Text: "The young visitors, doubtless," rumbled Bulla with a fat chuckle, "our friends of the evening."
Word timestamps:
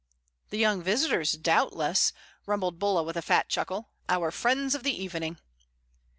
"The 0.49 0.57
young 0.57 0.81
visitors, 0.81 1.33
doubtless," 1.33 2.11
rumbled 2.47 2.79
Bulla 2.79 3.03
with 3.03 3.15
a 3.17 3.21
fat 3.21 3.49
chuckle, 3.49 3.89
"our 4.09 4.31
friends 4.31 4.73
of 4.73 4.81
the 4.81 4.99
evening." 4.99 5.37